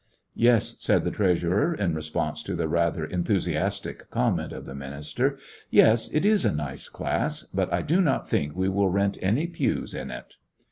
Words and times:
"Yes," 0.33 0.77
said 0.79 1.03
the 1.03 1.11
treasurer, 1.11 1.75
in 1.75 1.93
response 1.93 2.41
to 2.41 2.55
the 2.55 2.67
rather 2.67 3.05
enthusiastic 3.05 4.09
com 4.09 4.37
ment 4.37 4.51
of 4.51 4.65
the 4.65 4.73
minister, 4.73 5.37
"yes, 5.69 6.11
it 6.11 6.25
is 6.25 6.43
a 6.43 6.51
nice 6.51 6.89
class, 6.89 7.43
but 7.53 7.71
I 7.71 7.83
do 7.83 8.01
not 8.01 8.27
think 8.27 8.55
we 8.55 8.67
will 8.67 8.89
rent 8.89 9.19
any 9.21 9.45
pews 9.45 9.93
in 9.93 10.09
it." 10.09 10.37